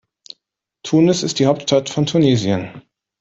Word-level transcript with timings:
Tunis 0.83 1.21
ist 1.21 1.37
die 1.37 1.45
Hauptstadt 1.45 1.87
von 1.91 2.07
Tunesien. 2.07 2.71